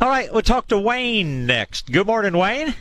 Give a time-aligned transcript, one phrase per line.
[0.00, 1.90] All right, we'll talk to Wayne next.
[1.90, 2.74] Good morning, Wayne.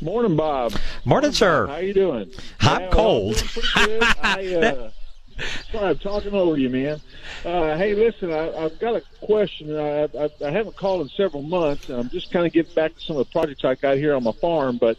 [0.00, 0.74] Morning, Bob.
[1.04, 1.66] Morning, sir.
[1.66, 2.30] How you doing?
[2.60, 3.42] Hot Yeah, cold.
[3.76, 4.02] Well, good.
[4.02, 4.90] I, uh,
[5.72, 7.00] sorry, I'm talking over you, man.
[7.44, 9.76] Uh, hey, listen, I, I've got a question.
[9.76, 12.94] I, I, I haven't called in several months, and I'm just kind of getting back
[12.94, 14.78] to some of the projects I got here on my farm.
[14.78, 14.98] But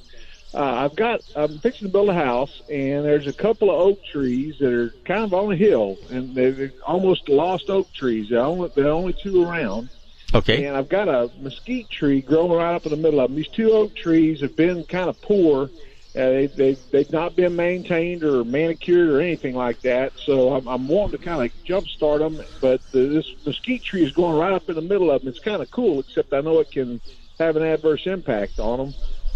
[0.54, 4.04] uh, I've got I'm fixing to build a house, and there's a couple of oak
[4.06, 8.30] trees that are kind of on a hill, and they're almost lost oak trees.
[8.30, 9.90] They're only, they're only two around.
[10.34, 10.66] Okay.
[10.66, 13.38] And I've got a mesquite tree growing right up in the middle of them.
[13.38, 15.70] These two oak trees have been kind of poor.
[16.16, 20.14] Uh, they, they, they've not been maintained or manicured or anything like that.
[20.26, 22.44] So I'm, I'm wanting to kind of jumpstart them.
[22.62, 25.30] But the, this mesquite tree is going right up in the middle of them.
[25.30, 27.02] It's kind of cool, except I know it can
[27.40, 28.96] have an adverse impact on them.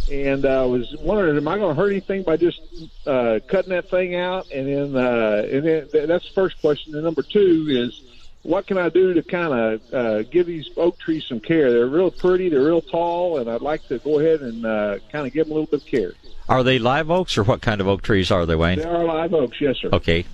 [0.09, 2.61] And uh, I was wondering, am I going to hurt anything by just
[3.05, 4.47] uh, cutting that thing out?
[4.53, 6.95] And then, uh, and then th- that's the first question.
[6.95, 8.01] And number two is,
[8.43, 11.71] what can I do to kind of uh, give these oak trees some care?
[11.71, 15.27] They're real pretty, they're real tall, and I'd like to go ahead and uh, kind
[15.27, 16.13] of give them a little bit of care.
[16.49, 18.79] Are they live oaks or what kind of oak trees are they, Wayne?
[18.79, 19.89] They are live oaks, yes, sir.
[19.91, 20.25] Okay.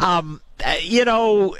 [0.00, 1.56] Um, uh, you know,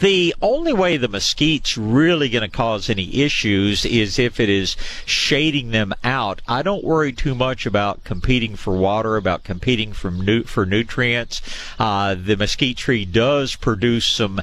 [0.00, 4.76] the only way the mesquite's really going to cause any issues is if it is
[5.04, 6.40] shading them out.
[6.48, 11.42] I don't worry too much about competing for water, about competing from nu- for nutrients.
[11.78, 14.40] Uh, the mesquite tree does produce some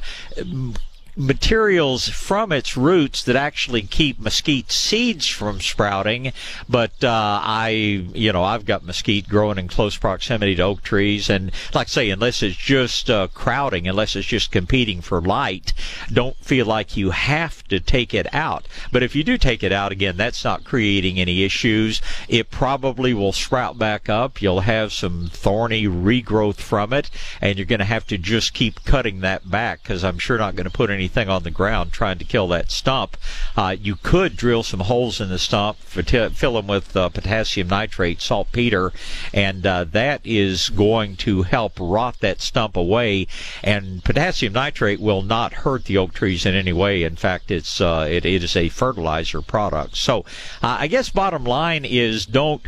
[1.15, 6.33] materials from its roots that actually keep mesquite seeds from sprouting.
[6.69, 7.69] But uh, I,
[8.13, 11.89] you know, I've got mesquite growing in close proximity to oak trees, and like I
[11.89, 15.73] say, unless it's just uh, crowding, unless it's just competing for light,
[16.11, 18.67] don't feel like you have to take it out.
[18.91, 22.01] But if you do take it out, again, that's not creating any issues.
[22.27, 24.41] It probably will sprout back up.
[24.41, 27.09] You'll have some thorny regrowth from it,
[27.41, 30.55] and you're going to have to just keep cutting that back because I'm sure not
[30.55, 33.17] going to put anything on the ground trying to kill that stump.
[33.57, 38.21] Uh, you could drill some holes in the stump, fill them with uh, potassium nitrate,
[38.21, 38.93] saltpeter,
[39.33, 43.27] and uh, that is going to help rot that stump away.
[43.63, 47.03] And potassium nitrate will not hurt the oak trees in any way.
[47.03, 49.97] In fact, it's uh, it, it is a fertilizer product.
[49.97, 50.19] So
[50.63, 52.65] uh, I guess bottom line is don't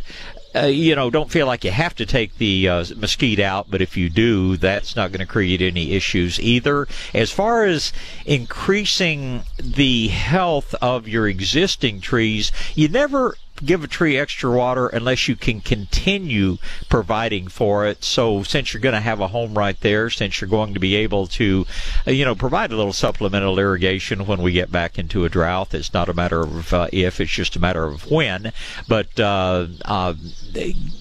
[0.54, 3.82] uh, you know, don't feel like you have to take the uh, mesquite out, but
[3.82, 6.86] if you do, that's not going to create any issues either.
[7.12, 7.92] As far as
[8.24, 15.28] increasing the health of your existing trees, you never give a tree extra water unless
[15.28, 18.02] you can continue providing for it.
[18.04, 20.96] So since you're going to have a home right there, since you're going to be
[20.96, 21.66] able to,
[22.06, 25.74] uh, you know, provide a little supplemental irrigation when we get back into a drought,
[25.74, 28.52] it's not a matter of uh, if, it's just a matter of when.
[28.88, 30.14] But uh, uh,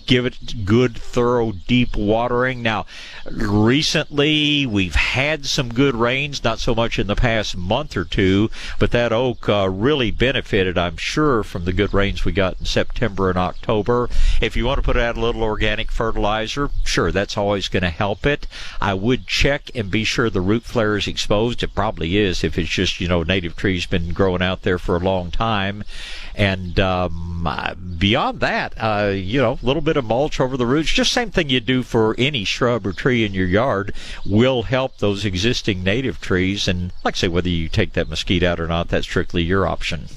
[0.05, 2.61] give it good, thorough, deep watering.
[2.61, 2.85] Now,
[3.29, 8.49] recently we've had some good rains, not so much in the past month or two,
[8.79, 12.65] but that oak uh, really benefited, I'm sure, from the good rains we got in
[12.65, 14.09] September and October.
[14.41, 17.89] If you want to put out a little organic fertilizer, sure, that's always going to
[17.89, 18.47] help it.
[18.81, 21.63] I would check and be sure the root flare is exposed.
[21.63, 24.95] It probably is if it's just, you know, native trees been growing out there for
[24.95, 25.83] a long time.
[26.35, 27.47] And um,
[27.99, 31.29] beyond that, uh, you know, a little bit of mulch over the roots, just same
[31.29, 33.93] thing you do for any shrub or tree in your yard,
[34.25, 36.67] will help those existing native trees.
[36.67, 39.67] And like I say, whether you take that mesquite out or not, that's strictly your
[39.67, 40.07] option.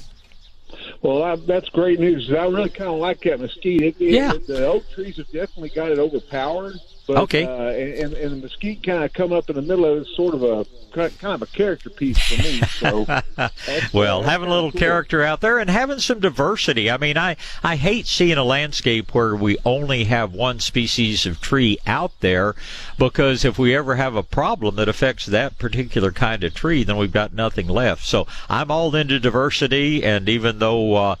[1.01, 2.31] Well, I, that's great news.
[2.31, 3.81] I really kind of like that mesquite.
[3.81, 4.33] It, it, Yeah.
[4.47, 6.75] the oak trees have definitely got it overpowered.
[7.07, 7.45] But, Okay.
[7.45, 10.33] Uh, and, and the mesquite kind of come up in the middle of it sort
[10.35, 12.59] of a kind of a character piece for me.
[12.79, 13.05] So,
[13.93, 14.79] Well, having a little cool.
[14.79, 16.89] character out there and having some diversity.
[16.89, 21.39] I mean, I, I hate seeing a landscape where we only have one species of
[21.39, 22.55] tree out there
[22.97, 26.97] because if we ever have a problem that affects that particular kind of tree, then
[26.97, 28.05] we've got nothing left.
[28.05, 31.15] So I'm all into diversity, and even though uh,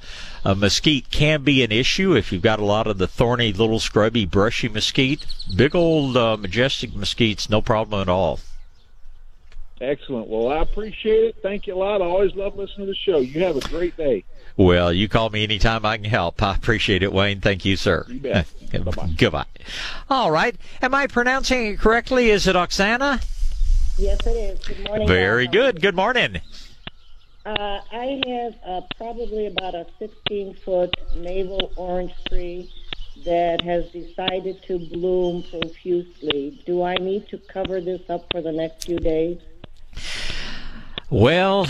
[0.47, 3.81] a mesquite can be an issue if you've got a lot of the thorny, little
[3.81, 8.39] scrubby, brushy mesquite, big old uh, majestic mesquites, no problem at all.
[9.81, 10.29] Excellent.
[10.29, 11.35] Well, I appreciate it.
[11.41, 12.01] Thank you a lot.
[12.01, 13.17] I always love listening to the show.
[13.19, 14.23] You have a great day.
[14.55, 16.41] Well, you call me anytime I can help.
[16.41, 17.41] I appreciate it, Wayne.
[17.41, 18.05] Thank you, sir.
[18.07, 18.47] You bet.
[18.71, 19.15] Bye-bye.
[19.17, 19.45] Goodbye.
[20.09, 20.55] All right.
[20.81, 22.29] Am I pronouncing it correctly?
[22.29, 23.21] Is it Oksana?
[23.97, 24.65] Yes, it is.
[24.65, 25.07] Good morning.
[25.09, 25.53] Very Bob.
[25.53, 25.81] good.
[25.81, 26.39] Good morning.
[27.47, 32.69] Uh, I have uh, probably about a 16 foot navel orange tree
[33.23, 36.61] that has decided to bloom profusely.
[36.65, 39.39] Do I need to cover this up for the next few days?
[41.09, 41.67] Well,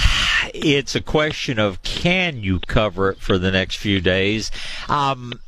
[0.52, 4.50] it's a question of can you cover it for the next few days.
[4.90, 5.40] Um,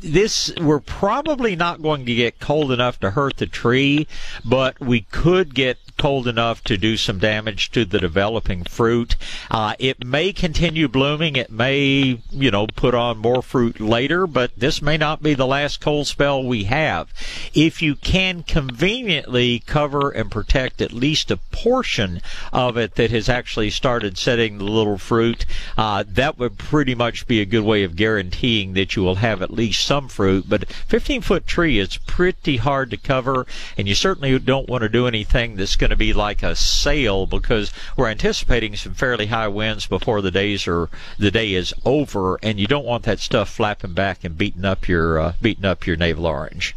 [0.00, 4.06] this we're probably not going to get cold enough to hurt the tree,
[4.46, 9.16] but we could get cold enough to do some damage to the developing fruit.
[9.50, 11.36] Uh, it may continue blooming.
[11.36, 15.46] It may, you know, put on more fruit later, but this may not be the
[15.46, 17.12] last cold spell we have.
[17.52, 22.22] If you can conveniently cover and protect at least a portion
[22.52, 25.44] of it that has actually started setting the little fruit,
[25.76, 29.42] uh, that would pretty much be a good way of guaranteeing that you will have
[29.42, 30.48] at least some fruit.
[30.48, 33.46] But 15 foot tree is pretty hard to cover,
[33.76, 37.26] and you certainly don't want to do anything that's going to be like a sail
[37.26, 40.88] because we're anticipating some fairly high winds before the days are
[41.18, 44.88] the day is over, and you don't want that stuff flapping back and beating up
[44.88, 46.74] your uh, beating up your navel orange.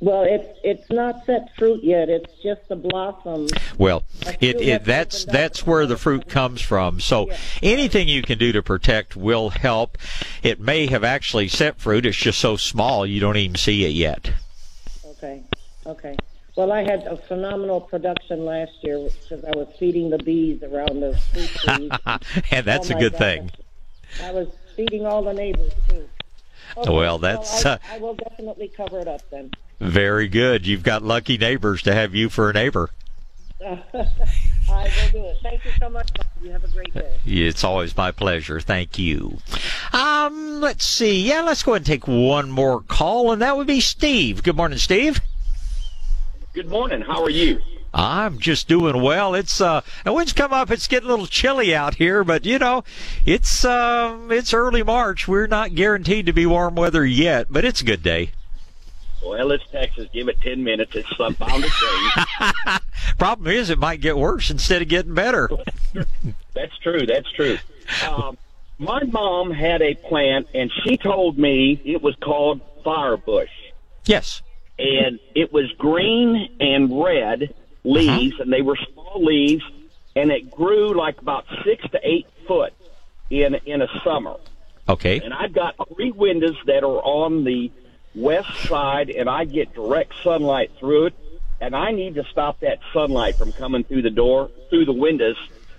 [0.00, 2.08] Well, it's it's not set fruit yet.
[2.08, 3.52] It's just the blossoms.
[3.78, 4.04] Well,
[4.40, 7.00] it, it that's that's where the fruit comes from.
[7.00, 7.28] So
[7.62, 9.98] anything you can do to protect will help.
[10.44, 12.06] It may have actually set fruit.
[12.06, 14.32] It's just so small you don't even see it yet.
[15.04, 15.42] Okay.
[15.84, 16.16] Okay.
[16.58, 20.98] Well, I had a phenomenal production last year because I was feeding the bees around
[20.98, 21.90] the fruit trees.
[22.50, 23.18] and that's oh a good gosh.
[23.20, 23.50] thing.
[24.24, 26.08] I was feeding all the neighbors too.
[26.76, 29.52] Okay, Well, that's, I, uh, I will definitely cover it up then.
[29.78, 30.66] Very good.
[30.66, 32.90] You've got lucky neighbors to have you for a neighbor.
[33.64, 33.76] I
[34.66, 35.36] will do it.
[35.40, 36.10] Thank you so much.
[36.42, 37.20] You have a great day.
[37.24, 38.58] It's always my pleasure.
[38.58, 39.38] Thank you.
[39.92, 41.22] Um, let's see.
[41.22, 44.42] Yeah, let's go ahead and take one more call, and that would be Steve.
[44.42, 45.20] Good morning, Steve.
[46.58, 47.02] Good morning.
[47.02, 47.60] How are you?
[47.94, 49.36] I'm just doing well.
[49.36, 50.72] It's uh, the winds come up.
[50.72, 52.82] It's getting a little chilly out here, but you know,
[53.24, 55.28] it's um, it's early March.
[55.28, 58.32] We're not guaranteed to be warm weather yet, but it's a good day.
[59.24, 60.08] Well, it's Texas.
[60.12, 60.96] Give it 10 minutes.
[60.96, 62.80] It's bound to change.
[63.18, 65.48] Problem is, it might get worse instead of getting better.
[66.54, 67.06] That's true.
[67.06, 67.58] That's true.
[68.04, 68.36] Um,
[68.80, 73.46] my mom had a plant, and she told me it was called firebush.
[74.06, 74.42] Yes.
[74.78, 77.54] And it was green and red
[77.84, 79.64] leaves, and they were small leaves,
[80.14, 82.72] and it grew like about six to eight foot
[83.30, 84.36] in in a summer.
[84.88, 85.20] Okay.
[85.20, 87.70] and I've got three windows that are on the
[88.14, 91.14] west side, and I get direct sunlight through it.
[91.60, 95.36] And I need to stop that sunlight from coming through the door, through the windows.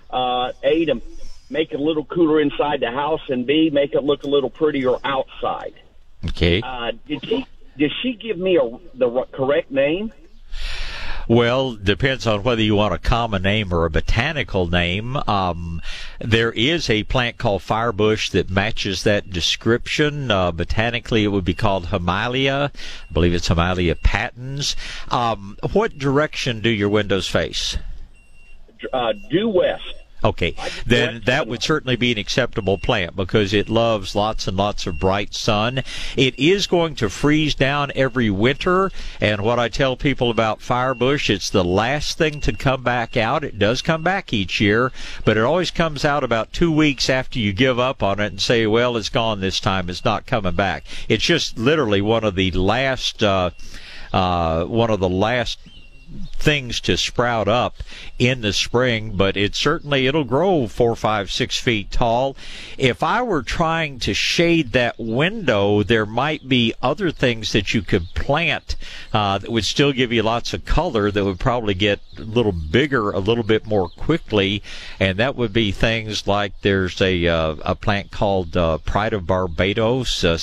[0.09, 1.01] Uh, a to
[1.49, 4.49] make it a little cooler inside the house, and B make it look a little
[4.49, 5.73] prettier outside.
[6.27, 6.61] Okay.
[6.61, 7.45] Uh, did she?
[7.79, 10.11] Did she give me a, the correct name?
[11.29, 15.15] Well, depends on whether you want a common name or a botanical name.
[15.15, 15.81] Um,
[16.19, 20.29] there is a plant called firebush that matches that description.
[20.29, 22.71] Uh, botanically, it would be called Hamelia.
[22.73, 24.75] I believe it's Hamelia patens.
[25.09, 27.77] Um, what direction do your windows face?
[28.91, 29.98] Uh, due west.
[30.23, 30.55] Okay,
[30.85, 34.99] then that would certainly be an acceptable plant because it loves lots and lots of
[34.99, 35.81] bright sun.
[36.17, 41.29] It is going to freeze down every winter, and what I tell people about firebush,
[41.29, 43.43] it's the last thing to come back out.
[43.43, 44.91] It does come back each year,
[45.23, 48.41] but it always comes out about two weeks after you give up on it and
[48.41, 49.89] say, well, it's gone this time.
[49.89, 50.83] It's not coming back.
[51.07, 53.51] It's just literally one of the last, uh,
[54.11, 55.59] uh, one of the last
[56.33, 57.75] things to sprout up
[58.17, 62.35] in the spring, but it certainly it'll grow four, five, six feet tall.
[62.77, 67.81] If I were trying to shade that window, there might be other things that you
[67.81, 68.75] could plant
[69.13, 72.51] uh, that would still give you lots of color that would probably get a little
[72.51, 74.61] bigger a little bit more quickly,
[74.99, 79.27] and that would be things like there's a uh, a plant called uh, Pride of
[79.27, 80.37] Barbados, uh.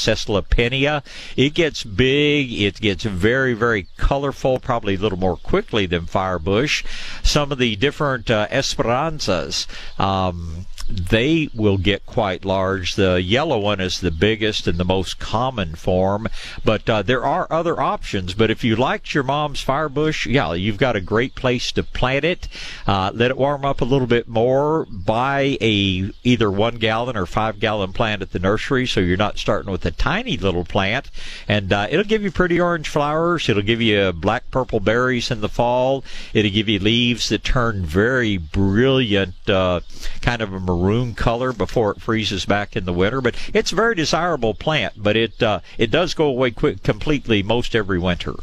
[1.37, 6.85] It gets big, it gets very, very colorful, probably a little more quickly than firebush.
[7.25, 9.67] Some of the different uh, Esperanzas.
[9.99, 12.95] Um, they will get quite large.
[12.95, 16.29] The yellow one is the biggest and the most common form,
[16.65, 18.35] but uh, there are other options.
[18.35, 22.25] But if you liked your mom's firebush, yeah, you've got a great place to plant
[22.25, 22.49] it.
[22.87, 24.87] Uh, let it warm up a little bit more.
[24.91, 29.39] Buy a either one gallon or five gallon plant at the nursery, so you're not
[29.39, 31.11] starting with a tiny little plant,
[31.49, 33.49] and uh, it'll give you pretty orange flowers.
[33.49, 36.05] It'll give you black purple berries in the fall.
[36.33, 39.81] It'll give you leaves that turn very brilliant, uh,
[40.21, 43.21] kind of a maroon color before it freezes back in the winter.
[43.21, 47.43] But it's a very desirable plant, but it uh, it does go away quick completely
[47.43, 48.35] most every winter.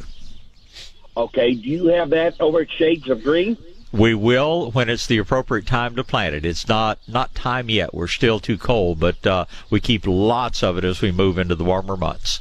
[1.16, 1.54] Okay.
[1.54, 3.58] Do you have that over at Shades of Green?
[3.92, 6.46] We will when it's the appropriate time to plant it.
[6.46, 7.94] It's not not time yet.
[7.94, 11.56] We're still too cold, but uh, we keep lots of it as we move into
[11.56, 12.40] the warmer months.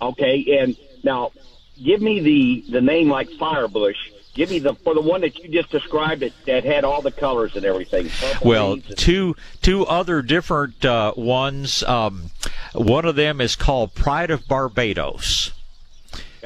[0.00, 1.32] Okay, and now
[1.82, 3.96] give me the the name like Firebush.
[4.34, 7.10] Give me the for the one that you just described it that had all the
[7.10, 8.08] colors and everything.
[8.08, 11.82] Purple Well, two two other different uh, ones.
[11.82, 12.30] Um,
[12.72, 15.52] one of them is called Pride of Barbados.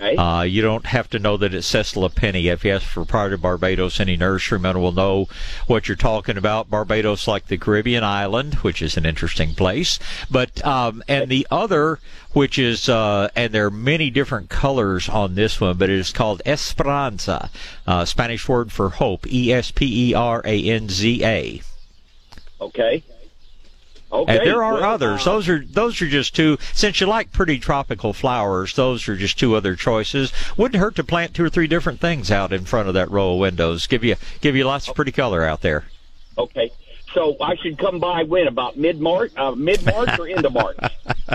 [0.04, 0.16] Okay.
[0.16, 2.52] Uh, you don't have to know that it's Caesalpinia.
[2.52, 5.28] If you ask for Pride of Barbados, any nurseryman will know
[5.66, 6.68] what you're talking about.
[6.68, 9.99] Barbados, like the Caribbean island, which is an interesting place.
[10.30, 12.00] But um, and the other,
[12.32, 16.12] which is uh, and there are many different colors on this one, but it is
[16.12, 17.50] called Esperanza,
[17.87, 19.26] uh, Spanish word for hope.
[19.32, 21.62] E S P E R A N Z A.
[22.61, 23.02] okay.
[24.14, 24.38] Okay.
[24.38, 25.23] And there are well, others.
[25.26, 26.56] uh, Those are those are just two.
[26.73, 30.33] Since you like pretty tropical flowers, those are just two other choices.
[30.56, 33.33] Wouldn't hurt to plant two or three different things out in front of that row
[33.35, 33.87] of windows.
[33.88, 35.85] Give you give you lots of pretty color out there.
[36.38, 36.71] Okay.
[37.14, 40.52] So I should come by when about mid March, uh, mid March or end of
[40.52, 40.76] March?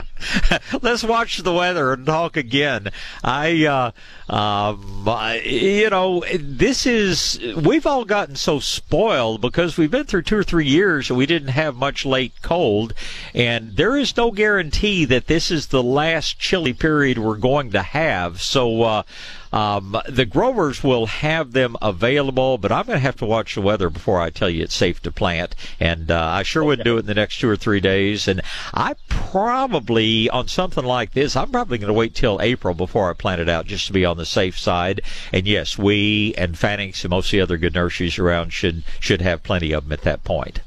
[0.82, 2.90] Let's watch the weather and talk again.
[3.24, 3.92] I, uh,
[4.34, 10.24] um, I- you know, this is we've all gotten so spoiled because we've been through
[10.24, 12.94] two or three years and we didn't have much late cold,
[13.34, 17.82] and there is no guarantee that this is the last chilly period we're going to
[17.82, 18.42] have.
[18.42, 18.84] So.
[18.84, 19.04] Uh,
[19.52, 23.62] um, the growers will have them available, but I'm going to have to watch the
[23.62, 25.56] weather before I tell you it's safe to plant.
[25.80, 28.28] And uh, I sure wouldn't do it in the next two or three days.
[28.28, 28.42] And
[28.74, 33.14] I probably, on something like this, I'm probably going to wait till April before I
[33.14, 35.02] plant it out just to be on the safe side.
[35.34, 39.22] And yes, we and Fanick's and most of the other good nurseries around should should
[39.22, 40.62] have plenty of them at that point.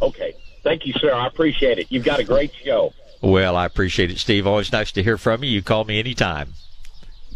[0.00, 0.34] Okay.
[0.62, 1.12] Thank you, sir.
[1.12, 1.86] I appreciate it.
[1.90, 2.92] You've got a great show.
[3.20, 4.46] Well, I appreciate it, Steve.
[4.46, 5.50] Always nice to hear from you.
[5.50, 6.54] You call me anytime.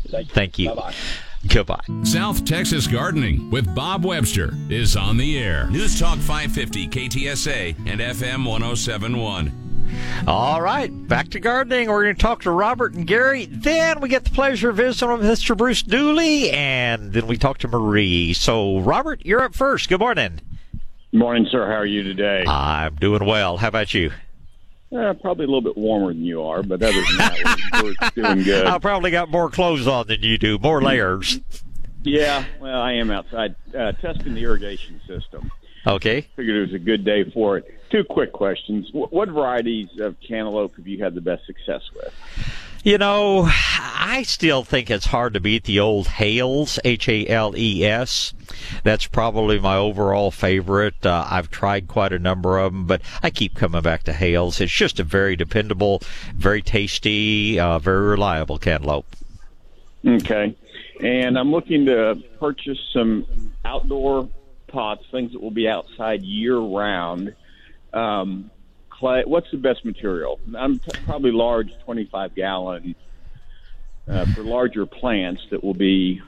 [0.08, 0.34] Thank you.
[0.34, 0.68] Thank you.
[0.70, 0.94] Bye-bye.
[1.48, 1.82] Goodbye.
[2.04, 5.68] South Texas Gardening with Bob Webster is on the air.
[5.70, 9.58] News Talk 550 KTSA and FM 1071.
[10.26, 11.88] All right, back to gardening.
[11.88, 13.46] We're going to talk to Robert and Gary.
[13.46, 15.56] Then we get the pleasure of visiting with Mr.
[15.56, 18.32] Bruce Dooley, and then we talk to Marie.
[18.32, 19.88] So, Robert, you're up first.
[19.88, 20.40] Good morning.
[21.12, 21.66] Morning, sir.
[21.66, 22.44] How are you today?
[22.46, 23.58] I'm doing well.
[23.58, 24.12] How about you?
[24.94, 28.10] Uh, probably a little bit warmer than you are, but other than that, we're, we're
[28.34, 28.66] doing good.
[28.66, 31.40] I probably got more clothes on than you do, more layers.
[32.04, 35.50] Yeah, well, I am outside uh, testing the irrigation system.
[35.86, 36.22] Okay.
[36.36, 37.74] Figured it was a good day for it.
[37.90, 38.88] Two quick questions.
[38.90, 42.12] Wh- What varieties of cantaloupe have you had the best success with?
[42.84, 47.54] You know, I still think it's hard to beat the old Hales, H A L
[47.56, 48.34] E S.
[48.82, 51.06] That's probably my overall favorite.
[51.06, 54.60] Uh, I've tried quite a number of them, but I keep coming back to Hales.
[54.60, 56.02] It's just a very dependable,
[56.34, 59.06] very tasty, uh, very reliable cantaloupe.
[60.04, 60.56] Okay.
[61.00, 64.28] And I'm looking to purchase some outdoor
[64.66, 67.34] pots, things that will be outside year round.
[67.92, 68.50] Um,
[69.02, 70.38] clay, what's the best material?
[70.56, 72.94] I'm t- probably large, 25 gallon
[74.08, 76.20] uh, for larger plants that will be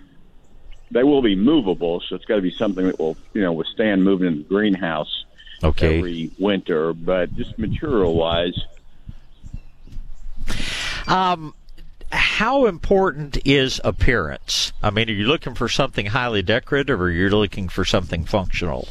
[0.90, 4.02] they will be movable, so it's got to be something that will you know withstand
[4.02, 5.24] moving in the greenhouse
[5.62, 5.98] Okay.
[5.98, 6.92] every winter.
[6.92, 8.58] But just material wise,
[11.06, 11.54] Um,
[12.10, 14.72] how important is appearance?
[14.82, 18.88] I mean, are you looking for something highly decorative or you're looking for something functional?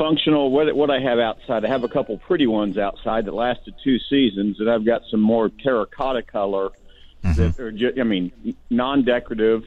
[0.00, 0.50] Functional.
[0.50, 3.98] What what I have outside, I have a couple pretty ones outside that lasted two
[3.98, 6.70] seasons, and I've got some more terracotta color
[7.22, 7.34] mm-hmm.
[7.34, 8.32] that are, ju- I mean,
[8.70, 9.62] non-decorative.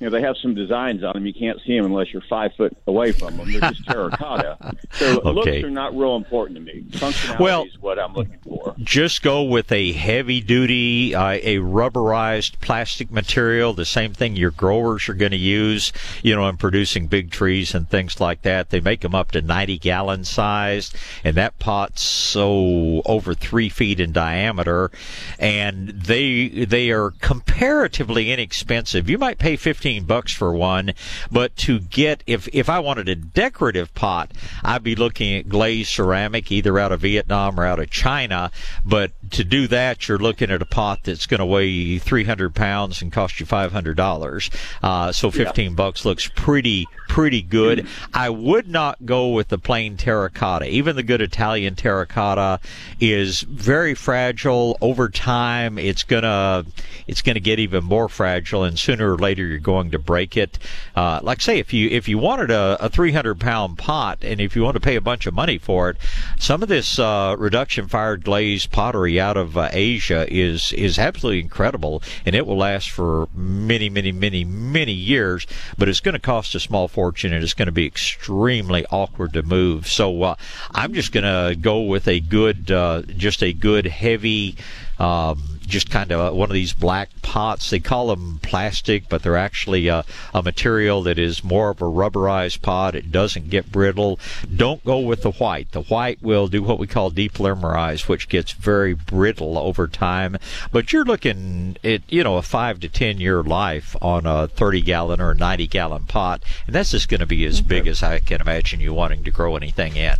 [0.00, 1.26] You know, they have some designs on them.
[1.26, 3.52] You can't see them unless you're five foot away from them.
[3.52, 4.74] They're just terracotta.
[4.92, 6.84] So looks are not real important to me.
[6.92, 8.74] Functionality Well- is what I'm looking for.
[8.78, 14.50] just go with a heavy duty, uh, a rubberized plastic material, the same thing your
[14.52, 15.92] growers are going to use,
[16.22, 18.70] you know, in producing big trees and things like that.
[18.70, 20.92] They make them up to 90 gallon size,
[21.24, 24.90] and that pot's so over three feet in diameter,
[25.38, 29.10] and they, they are comparatively inexpensive.
[29.10, 30.92] You might pay 15 bucks for one,
[31.30, 34.32] but to get, if, if I wanted a decorative pot,
[34.62, 38.50] I'd be looking at glazed ceramic, either out of Vietnam or out of China.
[38.84, 43.02] But to do that, you're looking at a pot that's going to weigh 300 pounds
[43.02, 44.50] and cost you $500.
[44.82, 47.86] Uh, so 15 bucks looks pretty, pretty good.
[48.14, 50.66] I would not go with the plain terracotta.
[50.68, 52.60] Even the good Italian terracotta
[53.00, 54.76] is very fragile.
[54.80, 56.64] Over time, it's gonna,
[57.06, 60.58] it's gonna get even more fragile, and sooner or later, you're going to break it.
[60.94, 64.54] Uh, like say, if you if you wanted a, a 300 pound pot, and if
[64.54, 65.96] you want to pay a bunch of money for it,
[66.38, 71.40] some of this uh, reduction fired glazed pottery out of uh, Asia is is absolutely
[71.40, 75.46] incredible, and it will last for many, many, many, many years.
[75.78, 79.32] But it's going to cost a small fortune, and it's going to be extremely awkward
[79.34, 79.86] to move.
[79.86, 80.34] So uh,
[80.72, 84.56] I'm just going to go with a good, uh, just a good heavy.
[84.98, 87.70] Um, just kind of uh, one of these black pots.
[87.70, 91.84] They call them plastic, but they're actually a, a, material that is more of a
[91.84, 92.94] rubberized pot.
[92.94, 94.18] It doesn't get brittle.
[94.54, 95.70] Don't go with the white.
[95.72, 100.36] The white will do what we call depolymerize, which gets very brittle over time.
[100.72, 104.82] But you're looking at, you know, a five to ten year life on a 30
[104.82, 106.42] gallon or 90 gallon pot.
[106.66, 109.30] And that's just going to be as big as I can imagine you wanting to
[109.30, 110.16] grow anything in.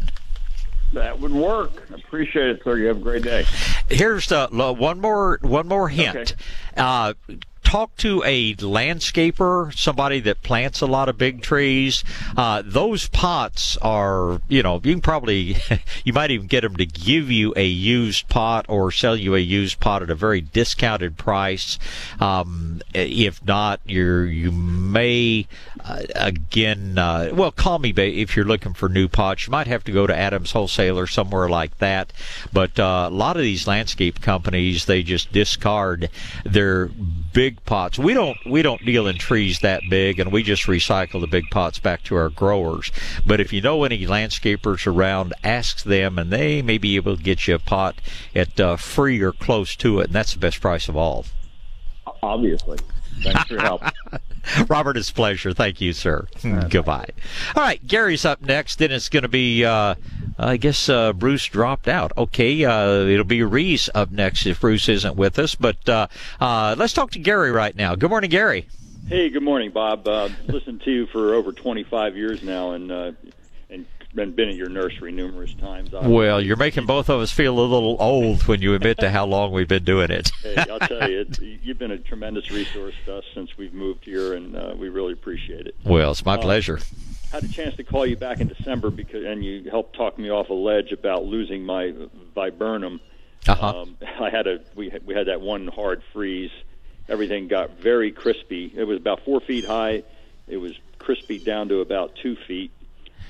[0.92, 1.88] That would work.
[1.90, 2.76] Appreciate it, sir.
[2.76, 3.44] You have a great day.
[3.90, 6.16] Here's uh, one more one more hint.
[6.16, 6.34] Okay.
[6.76, 7.14] Uh,
[7.70, 12.02] talk to a landscaper, somebody that plants a lot of big trees.
[12.36, 15.56] Uh, those pots are, you know, you can probably,
[16.04, 19.38] you might even get them to give you a used pot or sell you a
[19.38, 21.78] used pot at a very discounted price.
[22.18, 25.46] Um, if not, you're, you may,
[25.84, 29.46] uh, again, uh, well, call me if you're looking for new pots.
[29.46, 32.12] You might have to go to Adams Wholesale or somewhere like that.
[32.52, 36.10] But uh, a lot of these landscape companies, they just discard
[36.44, 36.90] their
[37.32, 37.98] big pots.
[37.98, 41.44] We don't we don't deal in trees that big, and we just recycle the big
[41.50, 42.90] pots back to our growers.
[43.26, 47.22] But if you know any landscapers around, ask them, and they may be able to
[47.22, 47.96] get you a pot
[48.34, 51.26] at uh, free or close to it, and that's the best price of all.
[52.22, 52.78] Obviously.
[53.22, 53.82] Thanks for your help.
[54.68, 55.52] Robert, it's a pleasure.
[55.52, 56.26] Thank you, sir.
[56.70, 57.10] Goodbye.
[57.54, 58.78] All right, Gary's up next.
[58.78, 59.94] Then it's going to be, uh,
[60.40, 62.12] I guess, uh, Bruce dropped out.
[62.16, 65.54] Okay, uh, it'll be Reese up next if Bruce isn't with us.
[65.54, 66.06] But uh,
[66.40, 67.94] uh, let's talk to Gary right now.
[67.94, 68.66] Good morning, Gary.
[69.06, 70.06] Hey, good morning, Bob.
[70.06, 73.12] Uh, listened to you for over 25 years now, and uh,
[74.14, 75.94] been been at your nursery numerous times.
[75.94, 76.16] Obviously.
[76.16, 79.26] Well, you're making both of us feel a little old when you admit to how
[79.26, 80.30] long we've been doing it.
[80.42, 81.26] hey, I'll tell you,
[81.62, 85.12] you've been a tremendous resource to us since we've moved here, and uh, we really
[85.12, 85.74] appreciate it.
[85.84, 86.80] Well, it's my uh, pleasure.
[87.30, 90.30] Had a chance to call you back in December because, and you helped talk me
[90.30, 91.94] off a ledge about losing my
[92.34, 93.00] viburnum.
[93.48, 93.82] Uh-huh.
[93.82, 96.50] Um, I had a we had, we had that one hard freeze.
[97.08, 98.72] Everything got very crispy.
[98.74, 100.02] It was about four feet high.
[100.46, 102.72] It was crispy down to about two feet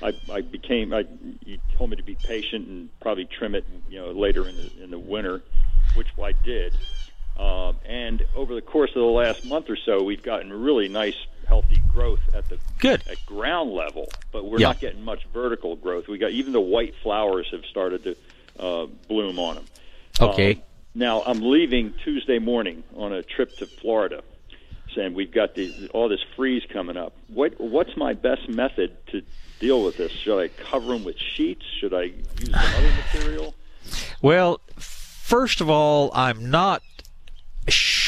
[0.01, 0.93] I, I became.
[0.93, 1.05] I,
[1.45, 4.83] you told me to be patient and probably trim it, you know, later in the
[4.83, 5.41] in the winter,
[5.95, 6.75] which I did.
[7.37, 11.15] Um, and over the course of the last month or so, we've gotten really nice,
[11.51, 14.67] healthy growth at the good at ground level, but we're yeah.
[14.67, 16.07] not getting much vertical growth.
[16.07, 18.15] We got even the white flowers have started to
[18.57, 19.65] uh, bloom on them.
[20.21, 20.53] Okay.
[20.53, 20.61] Um,
[20.95, 24.23] now I'm leaving Tuesday morning on a trip to Florida,
[24.95, 27.11] and we've got the, all this freeze coming up.
[27.27, 29.21] What what's my best method to
[29.59, 30.13] deal with this?
[30.13, 31.65] Should I cover them with sheets?
[31.81, 33.53] Should I use some other material?
[34.21, 36.83] Well, first of all, I'm not
[37.67, 38.00] sure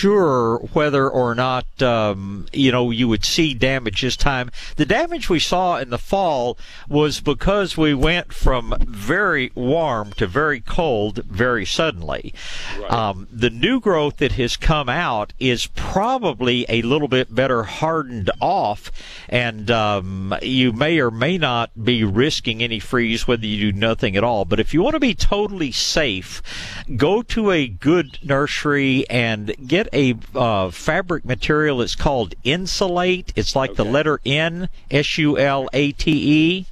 [0.74, 4.52] whether or not um, you know you would see damage this time.
[4.76, 6.58] The damage we saw in the fall
[6.90, 12.34] was because we went from very warm to very cold very suddenly.
[12.80, 12.92] Right.
[12.92, 18.32] Um, the new growth that has come out is probably a little bit better hardened
[18.42, 18.92] off,
[19.30, 24.16] and um, you may or may not be risking any freeze whether you do nothing
[24.16, 24.46] at all.
[24.46, 26.42] But if you want to be totally safe,
[26.96, 31.82] go to a good nursery and get a uh, fabric material.
[31.82, 33.32] It's called N-Sulate.
[33.36, 33.84] It's like okay.
[33.84, 36.66] the letter N, S U L A T E,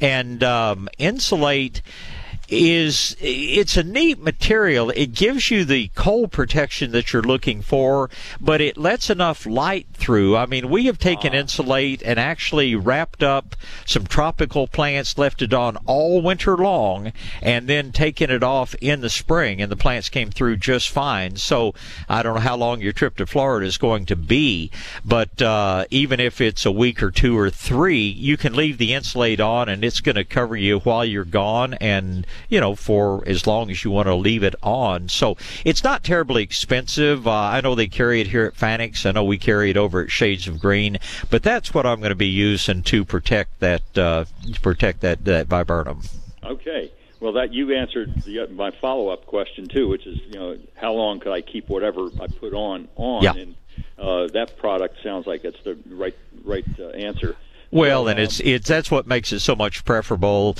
[0.00, 1.82] and um, N-Sulate
[2.52, 4.90] is it's a neat material.
[4.90, 8.10] It gives you the cold protection that you're looking for,
[8.40, 10.36] but it lets enough light through.
[10.36, 15.54] I mean, we have taken N-Sulate and actually wrapped up some tropical plants, left it
[15.54, 20.10] on all winter long, and then taken it off in the spring, and the plants
[20.10, 21.36] came through just fine.
[21.36, 21.74] So
[22.08, 24.70] I don't know how long your trip to Florida is going to be,
[25.04, 28.92] but uh, even if it's a week or two or three, you can leave the
[28.92, 33.22] N-Sulate on, and it's going to cover you while you're gone and you know, for
[33.26, 35.08] as long as you want to leave it on.
[35.08, 37.26] So it's not terribly expensive.
[37.26, 39.06] Uh, I know they carry it here at Fanick's.
[39.06, 40.98] I know we carry it over at Shades of Green,
[41.30, 44.24] but that's what I'm going to be using to protect that uh,
[44.62, 46.02] protect that that viburnum.
[46.44, 46.92] Okay.
[47.20, 51.20] Well, that you answered the, my follow-up question too, which is, you know, how long
[51.20, 53.22] could I keep whatever I put on on?
[53.22, 53.34] Yeah.
[53.34, 53.54] And
[53.96, 57.36] uh, that product sounds like it's the right right uh, answer.
[57.72, 60.56] Well, and it's it's that's what makes it so much preferable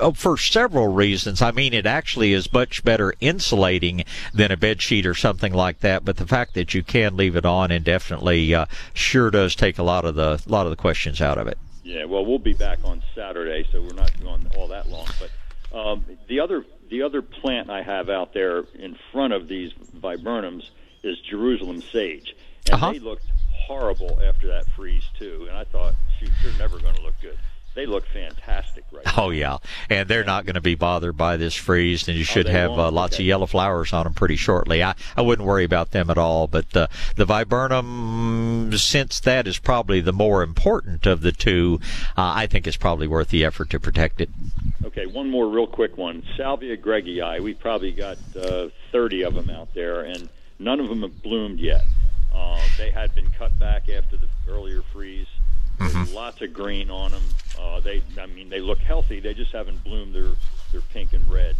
[0.00, 1.40] uh, for several reasons.
[1.40, 5.78] I mean, it actually is much better insulating than a bed sheet or something like
[5.80, 6.04] that.
[6.04, 9.84] But the fact that you can leave it on indefinitely uh, sure does take a
[9.84, 11.56] lot of the lot of the questions out of it.
[11.84, 15.06] Yeah, well, we'll be back on Saturday, so we're not going all that long.
[15.20, 15.30] But
[15.72, 20.70] Um, the other the other plant I have out there in front of these viburnums
[21.04, 22.34] is Jerusalem sage,
[22.66, 22.92] and Uh-huh.
[22.92, 23.26] they looked
[23.66, 25.46] horrible after that freeze too.
[25.48, 27.38] And I thought, shoot, they're never going to look good.
[27.76, 29.12] They look fantastic right now.
[29.18, 29.58] Oh yeah,
[29.90, 32.70] and they're not going to be bothered by this freeze, and you should they have
[32.70, 34.82] uh, lots of yellow flowers on them pretty shortly.
[34.82, 36.46] I, I wouldn't worry about them at all.
[36.46, 41.78] But uh, the viburnum, since that is probably the more important of the two,
[42.16, 44.30] uh, I think it's probably worth the effort to protect it.
[44.86, 46.22] Okay, one more real quick one.
[46.34, 47.40] Salvia greggii.
[47.40, 51.60] We probably got uh, 30 of them out there, and none of them have bloomed
[51.60, 51.84] yet.
[52.36, 55.26] Uh, they had been cut back after the earlier freeze.
[55.78, 57.22] There's lots of green on them.
[57.58, 59.20] Uh, they, I mean, they look healthy.
[59.20, 60.32] They just haven't bloomed their
[60.72, 61.58] their pink and reds.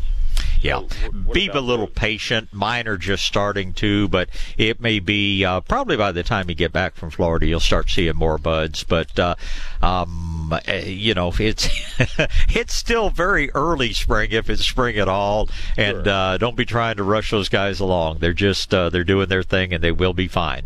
[0.66, 0.80] Yeah,
[1.24, 1.94] what be a little those?
[1.94, 2.48] patient.
[2.52, 6.54] Mine are just starting to, but it may be uh, probably by the time you
[6.54, 8.84] get back from Florida, you'll start seeing more buds.
[8.84, 9.34] But uh,
[9.82, 11.68] um, uh, you know, it's
[12.48, 15.48] it's still very early spring, if it's spring at all.
[15.76, 16.08] And Sure.
[16.08, 18.18] uh, don't be trying to rush those guys along.
[18.18, 20.64] They're just uh, they're doing their thing, and they will be fine.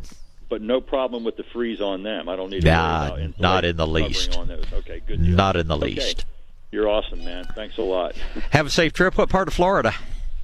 [0.49, 2.29] But no problem with the freeze on them.
[2.29, 4.37] I don't need to Nah, worry about not in the least.
[4.73, 5.01] Okay.
[5.09, 5.85] Not in the Okay.
[5.95, 6.25] least.
[6.73, 7.45] You're awesome, man.
[7.55, 8.15] Thanks a lot.
[8.51, 9.17] Have a safe trip.
[9.19, 9.93] What part of Florida?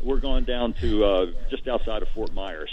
[0.01, 2.71] We're going down to uh, just outside of Fort Myers,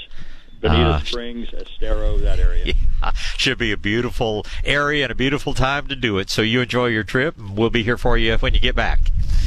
[0.62, 1.02] Bonita Ah.
[1.06, 2.74] Springs, Estero, that area.
[3.38, 6.30] Should be a beautiful area and a beautiful time to do it.
[6.30, 9.00] So you enjoy your trip, we'll be here for you when you get back.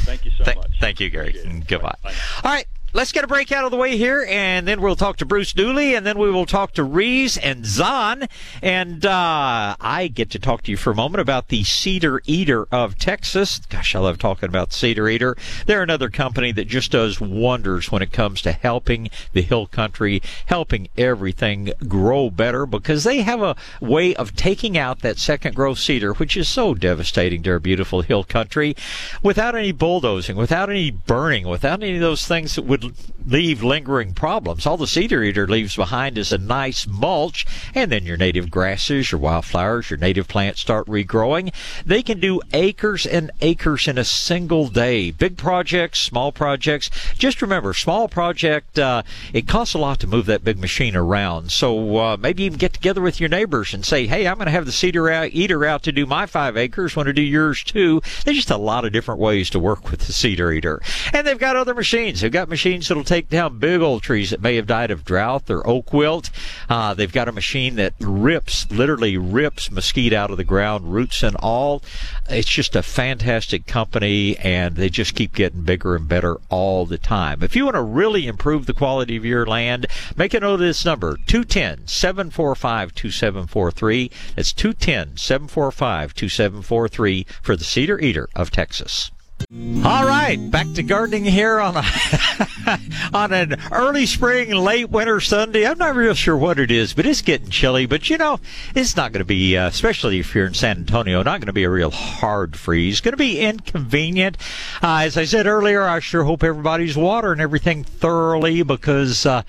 [0.05, 0.71] Thank you so Th- much.
[0.79, 1.33] Thank you, Gary.
[1.67, 1.95] Goodbye.
[2.03, 2.13] Bye.
[2.43, 2.65] All right.
[2.97, 5.53] Let's get a break out of the way here, and then we'll talk to Bruce
[5.53, 8.27] Dooley, and then we will talk to Reese and Zahn.
[8.59, 12.67] And uh, I get to talk to you for a moment about the Cedar Eater
[12.71, 13.59] of Texas.
[13.69, 15.37] Gosh, I love talking about Cedar Eater.
[15.67, 20.23] They're another company that just does wonders when it comes to helping the hill country,
[20.47, 25.77] helping everything grow better, because they have a way of taking out that second growth
[25.77, 28.75] cedar, which is so devastating to our beautiful hill country,
[29.21, 32.86] without any bulldozing, without any burning, without any of those things that would
[33.25, 34.65] leave lingering problems.
[34.65, 37.45] All the cedar eater leaves behind is a nice mulch,
[37.75, 41.53] and then your native grasses, your wildflowers, your native plants start regrowing.
[41.85, 45.11] They can do acres and acres in a single day.
[45.11, 46.89] Big projects, small projects.
[47.17, 51.51] Just remember, small project, uh, it costs a lot to move that big machine around.
[51.51, 54.51] So uh, maybe even get together with your neighbors and say, hey, I'm going to
[54.51, 56.95] have the cedar eater out to do my five acres.
[56.95, 58.01] Want to do yours too?
[58.23, 60.81] There's just a lot of different ways to work with the cedar eater.
[61.13, 62.21] And they've got other machines.
[62.21, 65.49] They've got machines that'll take down big old trees that may have died of drought
[65.49, 66.29] or oak wilt.
[66.69, 71.23] Uh, they've got a machine that rips, literally rips mesquite out of the ground, roots
[71.23, 71.81] and all.
[72.29, 76.97] It's just a fantastic company, and they just keep getting bigger and better all the
[76.97, 77.41] time.
[77.41, 79.85] If you want to really improve the quality of your land,
[80.17, 84.11] make a note of this number 210 745 2743.
[84.35, 89.11] That's 210 745 2743 for the Cedar Eater of Texas.
[89.39, 91.83] All right, back to gardening here on a
[93.13, 95.65] on an early spring, late winter Sunday.
[95.65, 97.85] I'm not real sure what it is, but it's getting chilly.
[97.85, 98.39] But you know,
[98.75, 101.53] it's not going to be, uh, especially if you're in San Antonio, not going to
[101.53, 102.99] be a real hard freeze.
[102.99, 104.37] Going to be inconvenient.
[104.83, 109.43] Uh, as I said earlier, I sure hope everybody's watering everything thoroughly because uh,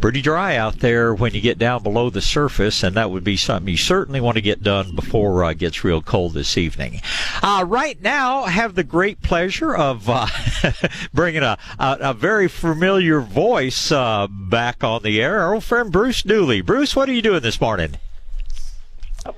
[0.00, 3.36] pretty dry out there when you get down below the surface, and that would be
[3.36, 7.00] something you certainly want to get done before uh, it gets real cold this evening.
[7.42, 10.26] Uh, right now, have the great pleasure of uh,
[11.14, 15.40] bringing a, a, a very familiar voice uh, back on the air.
[15.40, 16.60] Our old friend Bruce Dooley.
[16.60, 17.96] Bruce, what are you doing this morning?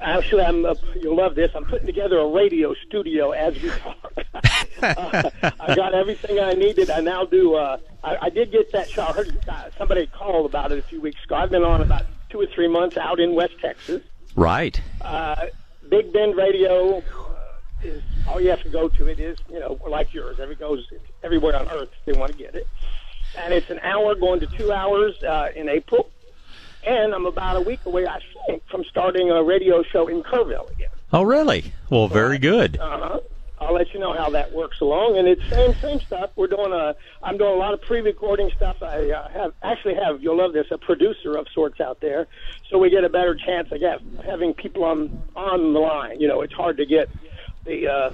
[0.01, 0.67] Actually, I'm.
[0.67, 1.53] Uh, you'll love this.
[1.55, 4.13] I'm putting together a radio studio as we talk.
[4.83, 5.31] uh,
[5.61, 6.91] I got everything I needed.
[6.91, 7.55] I now do.
[7.55, 9.05] Uh, I, I did get that show.
[9.05, 11.37] I heard uh, somebody called about it a few weeks ago.
[11.37, 14.03] I've been on about two or three months out in West Texas.
[14.35, 14.83] Right.
[15.01, 15.47] Uh,
[15.89, 17.01] Big Bend Radio
[17.85, 19.07] is all you have to go to.
[19.07, 20.39] It is you know like yours.
[20.41, 20.87] Every goes
[21.23, 22.67] everywhere on earth they want to get it,
[23.39, 26.11] and it's an hour going to two hours uh, in April.
[26.87, 30.71] And I'm about a week away, I think, from starting a radio show in Kerrville
[30.71, 30.91] again.
[31.15, 31.73] Oh, really?
[31.89, 32.77] Well, very good.
[32.79, 33.21] Uh-huh.
[33.61, 35.17] I'll let you know how that works along.
[35.17, 36.31] And it's same same stuff.
[36.37, 36.95] We're doing a.
[37.23, 38.83] I'm doing a lot of pre-recording stuff.
[38.83, 40.23] I uh, have actually have.
[40.23, 40.67] You'll love this.
[40.71, 42.27] A producer of sorts out there,
[42.69, 43.69] so we get a better chance.
[43.73, 46.21] I guess having people on on the line.
[46.21, 47.09] You know, it's hard to get
[47.65, 48.11] the uh,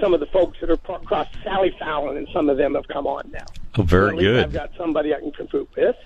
[0.00, 1.26] some of the folks that are pro- across.
[1.42, 3.44] Sally Fallon and some of them have come on now.
[3.78, 5.96] Oh, very At least I've got somebody I can compete with.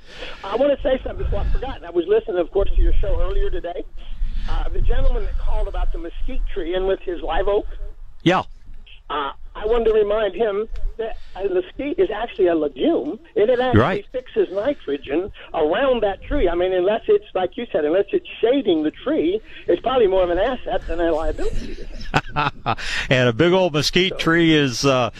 [0.43, 1.85] I want to say something before I forgot.
[1.85, 3.85] I was listening, of course, to your show earlier today.
[4.49, 7.67] Uh, the gentleman that called about the mesquite tree and with his live oak,
[8.23, 8.43] Yeah.
[9.11, 13.59] uh, I wanted to remind him that uh, mesquite is actually a legume, and it
[13.59, 14.07] actually Right.
[14.13, 16.49] fixes nitrogen around that tree.
[16.49, 20.23] I mean, unless it's like you said, unless it's shading the tree, it's probably more
[20.23, 21.77] of an asset than a liability.
[23.11, 25.11] and a big old mesquite tree is uh,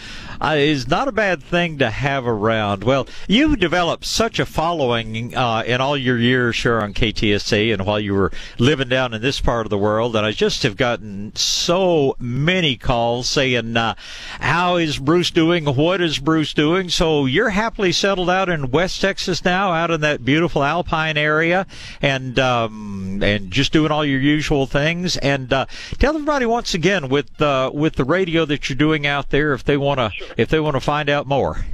[0.41, 2.83] uh, is not a bad thing to have around.
[2.83, 7.85] Well, you've developed such a following uh, in all your years here on KTSA, and
[7.85, 10.77] while you were living down in this part of the world, and I just have
[10.77, 13.95] gotten so many calls saying, uh,
[14.39, 15.65] "How is Bruce doing?
[15.65, 20.01] What is Bruce doing?" So you're happily settled out in West Texas now, out in
[20.01, 21.65] that beautiful Alpine area,
[22.01, 25.17] and um, and just doing all your usual things.
[25.17, 25.65] And uh,
[25.99, 29.63] tell everybody once again with uh, with the radio that you're doing out there, if
[29.63, 31.65] they want to if they want to find out more.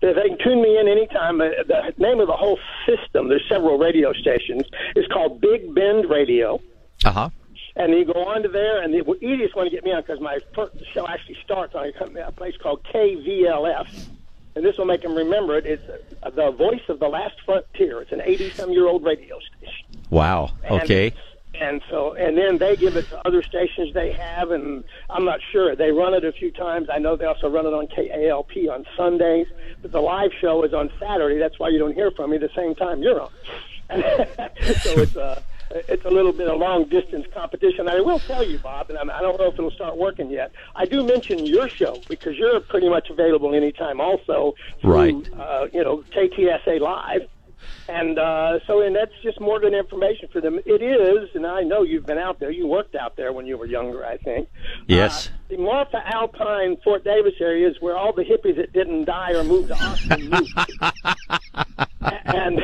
[0.00, 1.40] They they can tune me in anytime.
[1.40, 4.62] Uh, The name of the whole system, there's several radio stations,
[4.96, 6.60] is called Big Bend Radio.
[7.04, 7.28] Uh huh.
[7.80, 10.20] And you go on to there, and the easiest one to get me on because
[10.20, 14.06] my first show actually starts on a, place called KVLF.
[14.54, 15.64] And this will make them remember it.
[15.64, 15.82] It's
[16.22, 18.02] uh, the voice of the last frontier.
[18.02, 20.04] It's an 80 some year old radio station.
[20.10, 20.50] Wow.
[20.70, 21.14] Okay.
[21.54, 25.40] And so, and then they give it to other stations they have, and I'm not
[25.50, 25.74] sure.
[25.74, 26.88] They run it a few times.
[26.92, 29.46] I know they also run it on KALP on Sundays,
[29.80, 31.38] but the live show is on Saturday.
[31.38, 33.30] That's why you don't hear from me the same time you're on.
[33.90, 37.88] so it's a, it's a little bit of long distance competition.
[37.88, 40.52] I will tell you, Bob, and I'm, I don't know if it'll start working yet.
[40.74, 44.54] I do mention your show because you're pretty much available anytime, also.
[44.80, 45.32] Through, Right.
[45.38, 47.28] Uh, you know, KTSA Live.
[47.88, 50.60] And uh, so, and that's just more good information for them.
[50.64, 52.50] It is, and I know you've been out there.
[52.50, 54.48] You worked out there when you were younger, I think.
[54.86, 55.30] Yes.
[55.48, 59.42] The Marfa Alpine, Fort Davis area is where all the hippies that didn't die or
[59.42, 60.52] moved to Austin moved.
[62.00, 62.62] and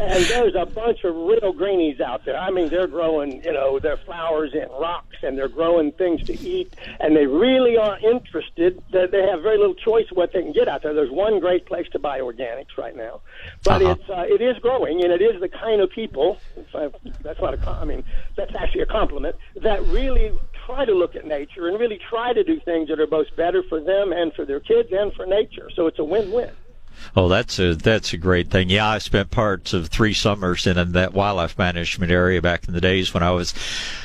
[0.00, 2.36] and there's a bunch of real greenies out there.
[2.36, 6.38] I mean, they're growing, you know, their flowers in rocks, and they're growing things to
[6.40, 8.82] eat, and they really are interested.
[8.90, 10.94] They have very little choice what they can get out there.
[10.94, 13.20] There's one great place to buy organics right now,
[13.64, 13.92] but Uh-huh.
[13.98, 16.38] it's uh, it is growing, and it is the kind of people.
[16.74, 16.90] I-
[17.22, 17.68] That's not a.
[17.68, 18.04] I mean,
[18.36, 19.36] that's actually a compliment.
[19.62, 20.32] That really
[20.66, 23.62] try to look at nature and really try to do things that are both better
[23.68, 25.68] for them and for their kids and for nature.
[25.76, 26.50] So it's a win-win.
[27.16, 28.70] Oh, that's a that's a great thing.
[28.70, 32.80] Yeah, I spent parts of three summers in, that wildlife management area back in the
[32.80, 33.54] days when I was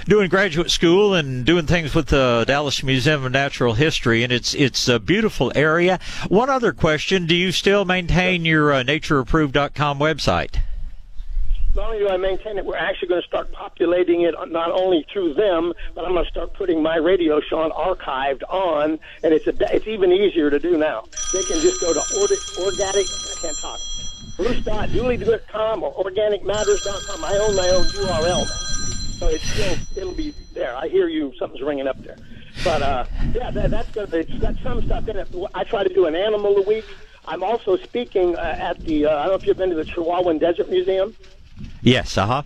[0.05, 4.53] doing graduate school and doing things with the Dallas Museum of Natural History, and it's
[4.53, 5.99] it's a beautiful area.
[6.27, 10.61] One other question: Do you still maintain your uh, NatureApproved.com website?
[11.75, 15.05] Not only do I maintain it, we're actually going to start populating it not only
[15.11, 19.33] through them, but I'm going to start putting my radio show on archived on, and
[19.33, 21.03] it's a, it's even easier to do now.
[21.31, 22.01] They can just go to
[22.59, 23.07] organic.
[23.07, 23.79] I can't talk.
[24.37, 27.23] Bruce.dooley.com or organicmatters.com.
[27.23, 28.69] I own my own URL
[29.19, 30.75] so it's still it'll be there.
[30.75, 31.33] I hear you.
[31.37, 32.15] Something's ringing up there,
[32.63, 33.05] but uh,
[33.35, 34.03] yeah, that, that's to.
[34.17, 35.27] It's got some stuff in it.
[35.53, 36.85] I try to do an animal a week.
[37.27, 39.05] I'm also speaking uh, at the.
[39.05, 41.15] Uh, I don't know if you've been to the Chihuahuan Desert Museum.
[41.81, 42.17] Yes.
[42.17, 42.43] Uh huh.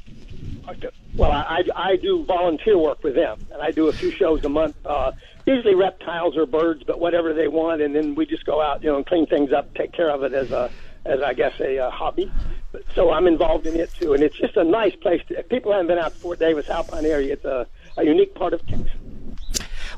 [1.16, 4.50] Well, I, I do volunteer work with them, and I do a few shows a
[4.50, 4.76] month.
[4.84, 5.12] Uh,
[5.46, 8.90] usually reptiles or birds, but whatever they want, and then we just go out, you
[8.90, 10.72] know, and clean things up, take care of it as a
[11.06, 12.32] as I guess a uh, hobby.
[12.72, 15.22] But, so I'm involved in it too, and it's just a nice place.
[15.28, 17.68] To, if people haven't been out to Fort Davis Alpine area, it's a,
[17.98, 18.90] a unique part of Texas.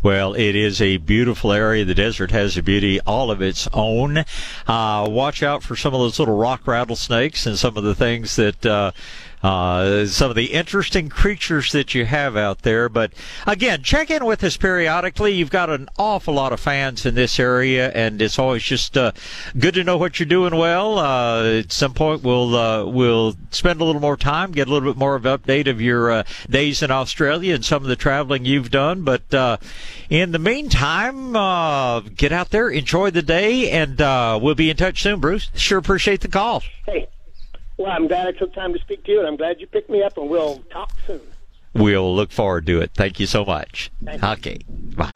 [0.04, 1.86] Well, it is a beautiful area.
[1.86, 4.26] The desert has a beauty all of its own.
[4.68, 8.36] Uh, watch out for some of those little rock rattlesnakes and some of the things
[8.36, 8.66] that.
[8.66, 8.92] Uh,
[9.46, 12.90] uh, some of the interesting creatures that you have out there.
[12.90, 13.14] But
[13.46, 15.34] again, check in with us periodically.
[15.34, 19.12] You've got an awful lot of fans in this area, and it's always just uh,
[19.56, 20.98] good to know what you're doing well.
[20.98, 24.92] Uh, at some point, we'll uh, we'll spend a little more time, get a little
[24.92, 27.96] bit more of an update of your uh, days in Australia and some of the
[27.96, 29.04] traveling you've done.
[29.04, 29.58] But uh,
[30.10, 34.78] in the meantime, uh, get out there, enjoy the day, and uh, we'll be in
[34.78, 35.52] touch soon, Bruce.
[35.54, 36.64] Sure appreciate the call.
[36.88, 37.10] Hey,
[37.78, 39.90] well, I'm glad I took time to speak to you, and I'm glad you picked
[39.90, 41.22] me up, and we'll talk soon.
[41.74, 42.92] We'll look forward to it.
[42.94, 43.92] Thank you so much.
[44.08, 44.60] Okay.
[44.70, 45.12] Bye.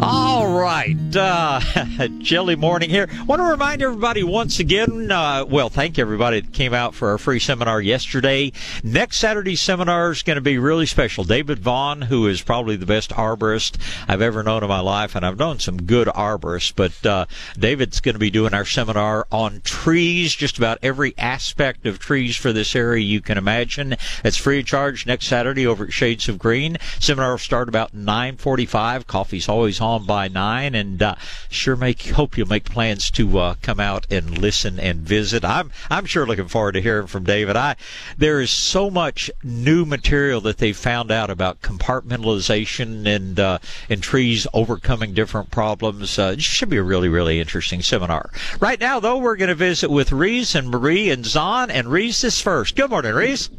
[0.00, 0.96] All right.
[1.16, 1.60] Uh,
[2.18, 3.08] jelly morning here.
[3.26, 7.18] Want to remind everybody once again, uh, well, thank everybody that came out for our
[7.18, 8.52] free seminar yesterday.
[8.84, 11.24] Next Saturday's seminar is going to be really special.
[11.24, 15.26] David Vaughn, who is probably the best arborist I've ever known in my life, and
[15.26, 17.26] I've known some good arborists, but uh,
[17.58, 22.36] David's going to be doing our seminar on trees, just about every aspect of trees
[22.36, 23.96] for this area you can imagine.
[24.22, 26.76] It's free of charge next Saturday over at Shades of Green.
[27.00, 29.08] Seminar will start about 9:45.
[29.08, 31.14] Coffee's always on on by nine, and uh,
[31.48, 35.44] sure make hope you'll make plans to uh, come out and listen and visit.
[35.44, 37.56] I'm I'm sure looking forward to hearing from David.
[37.56, 37.76] I
[38.16, 44.02] there is so much new material that they found out about compartmentalization and uh, and
[44.02, 46.18] trees overcoming different problems.
[46.18, 48.30] Uh, it should be a really really interesting seminar.
[48.60, 52.24] Right now, though, we're going to visit with Reese and Marie and Zahn, and Reese
[52.24, 52.76] is first.
[52.76, 53.50] Good morning, Reese.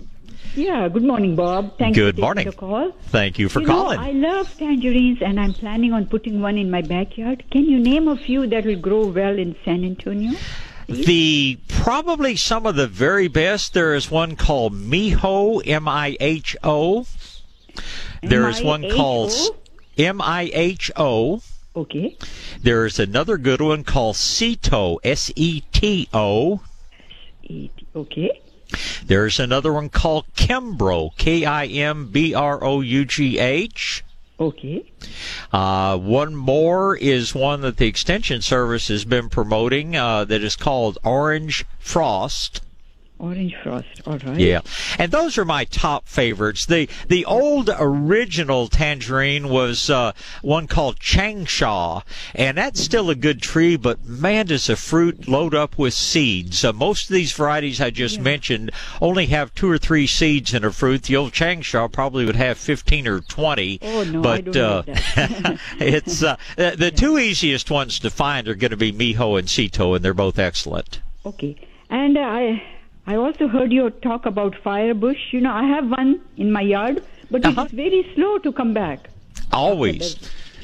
[0.60, 1.78] Yeah, good morning, Bob.
[1.78, 2.46] Thank Good you for morning.
[2.46, 2.92] the call.
[3.04, 3.98] Thank you for you calling.
[3.98, 7.46] Know, I love tangerines, and I'm planning on putting one in my backyard.
[7.50, 10.34] Can you name a few that will grow well in San Antonio?
[10.90, 13.74] The probably some of the very best.
[13.74, 17.06] There is one called Miho, M I H O.
[18.22, 19.32] There is one called
[19.98, 21.42] M I H O.
[21.74, 22.18] Okay.
[22.62, 26.60] There is another good one called Seto, S E T O.
[27.96, 28.42] Okay.
[29.06, 34.04] There's another one called Kimbro, K I M B R O U G H.
[34.40, 34.90] Okay.
[35.52, 40.56] Uh, one more is one that the Extension Service has been promoting uh, that is
[40.56, 42.62] called Orange Frost.
[43.20, 44.02] Orange frost.
[44.06, 44.40] All right.
[44.40, 44.62] Yeah,
[44.98, 46.66] and those are my top favorites.
[46.66, 52.04] The the old original tangerine was uh, one called Changsha,
[52.34, 53.76] and that's still a good tree.
[53.76, 56.64] But man, does the fruit load up with seeds.
[56.64, 60.64] Uh, most of these varieties I just mentioned only have two or three seeds in
[60.64, 61.04] a fruit.
[61.04, 63.80] The old Changsha probably would have fifteen or twenty.
[63.82, 65.60] Oh no, but I don't uh, that.
[65.80, 69.50] it's uh, the, the two easiest ones to find are going to be Miho and
[69.50, 71.02] Seto, and they're both excellent.
[71.26, 71.58] Okay.
[71.90, 72.64] And uh, I
[73.10, 75.34] I also heard you talk about firebush.
[75.34, 77.64] You know, I have one in my yard, but Uh-huh.
[77.64, 79.10] it's very slow to come back.
[79.52, 80.16] Always.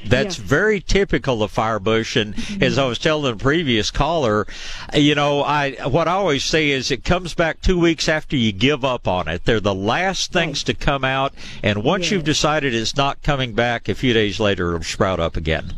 [0.07, 0.45] That's Yeah.
[0.45, 4.45] very typical of firebush, and as I was telling the previous caller,
[4.93, 8.51] you know, I what I always say is it comes back two weeks after you
[8.51, 9.45] give up on it.
[9.45, 13.89] They're the last things to come out, and once you've decided it's not coming back,
[13.89, 15.73] a few days later it'll sprout up again.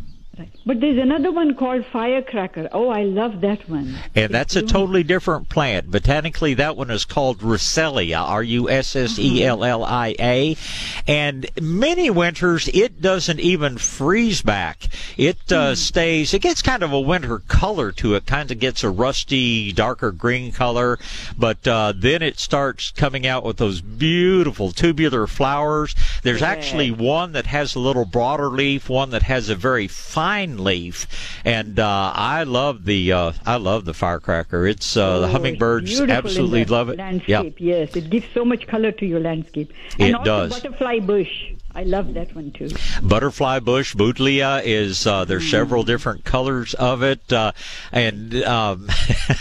[0.68, 2.68] But there's another one called firecracker.
[2.74, 3.98] Oh, I love that one.
[4.14, 5.90] And that's a totally different plant.
[5.90, 10.58] Botanically, that one is called Russellia, R U S S E L L I A.
[11.08, 14.90] And many winters, it doesn't even freeze back.
[15.16, 18.84] It uh, stays, it gets kind of a winter color to it, kind of gets
[18.84, 21.00] a rusty, darker green color.
[21.38, 25.96] But uh, then it starts coming out with those beautiful tubular flowers.
[26.24, 30.57] There's actually one that has a little broader leaf, one that has a very fine
[30.58, 31.08] leaf,
[31.46, 34.66] and uh, I love the uh, I love the firecracker.
[34.66, 36.98] It's uh, the Oh, hummingbirds absolutely love it.
[36.98, 39.72] Landscape, yes, it gives so much color to your landscape.
[39.98, 40.52] It and also does.
[40.62, 41.54] butterfly bush.
[41.78, 42.70] I love that one too.
[43.04, 45.50] Butterfly bush, Buddleia is uh, there's Hmm.
[45.50, 47.52] several different colors of it, uh,
[47.92, 48.90] and um,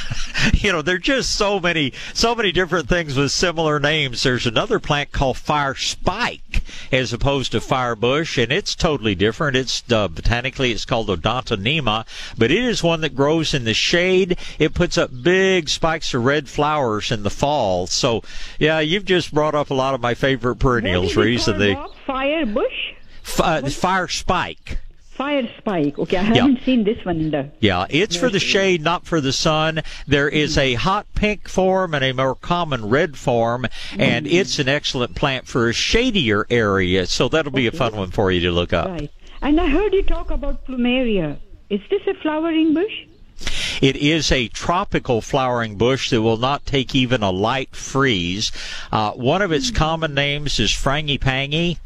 [0.53, 4.23] you know there's just so many so many different things with similar names.
[4.23, 9.57] There's another plant called fire spike as opposed to fire bush, and it's totally different.
[9.57, 12.05] It's uh, botanically it's called Odontonema,
[12.37, 14.37] but it is one that grows in the shade.
[14.59, 17.87] It puts up big spikes of red flowers in the fall.
[17.87, 18.23] So
[18.59, 22.47] yeah, you've just brought up a lot of my favorite perennials, Reese, and the Fire
[22.47, 22.93] bush,
[23.25, 24.79] f- uh, fire spike.
[25.11, 25.99] fire spike.
[25.99, 27.51] Okay, I haven't seen this one in the.
[27.61, 29.83] Yeah, it's for the shade, not for the sun.
[30.07, 33.67] There is a hot pink form and a more common red form,
[33.99, 37.07] and it's an excellent plant for a shadier area.
[37.07, 38.87] So that'll be a fun one for you to look up.
[38.89, 39.11] Right.
[39.43, 41.39] And I heard you talk about plumeria.
[41.71, 43.07] Is this a flowering bush?
[43.81, 48.53] It is a tropical flowering bush that will not take even a light freeze.
[48.91, 51.79] Uh, one of its common names is frangipani.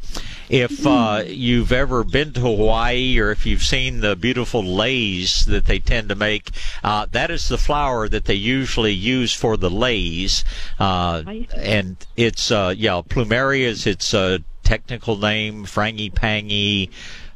[0.49, 5.65] If uh, you've ever been to Hawaii or if you've seen the beautiful leis that
[5.65, 6.49] they tend to make,
[6.83, 10.43] uh, that is the flower that they usually use for the leis.
[10.77, 11.23] Uh,
[11.55, 16.89] and it's, uh, yeah, plumeria is its uh, technical name, frangipani.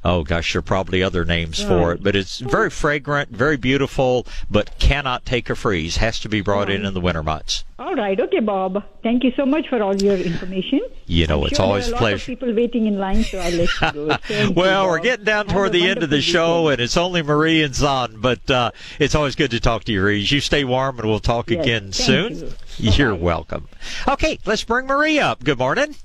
[0.07, 4.27] Oh gosh, there are probably other names for it, but it's very fragrant, very beautiful,
[4.51, 5.97] but cannot take a freeze.
[5.97, 7.63] Has to be brought in in the winter months.
[7.79, 8.17] All right.
[8.19, 8.83] Okay, Bob.
[9.01, 10.79] Thank you so much for all your information.
[11.07, 12.25] You know, I'm it's sure always a there are a lot of pleasure.
[12.35, 14.17] people waiting in line, so I'll let you go.
[14.27, 17.23] Thank you, Well, we're getting down toward the end of the show, and it's only
[17.23, 20.31] Marie and Zahn, but uh, it's always good to talk to you, Reese.
[20.31, 22.35] You stay warm, and we'll talk Yes, again soon.
[22.77, 22.91] you.
[22.91, 23.67] You're welcome.
[24.07, 25.43] Okay, let's bring Marie up.
[25.43, 25.95] Good morning.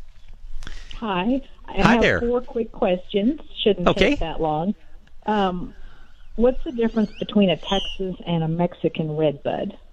[0.96, 1.42] Hi.
[1.78, 2.20] I Hi have there.
[2.20, 3.40] four quick questions.
[3.62, 4.10] Shouldn't Okay.
[4.10, 4.74] take that long.
[5.26, 5.74] Um,
[6.36, 9.76] what's the difference between a Texas and a Mexican redbud?